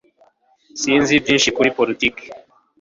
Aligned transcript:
Sinzi 0.81 1.13
byinshi 1.23 1.49
kuri 1.55 1.73
politiki 1.77 2.23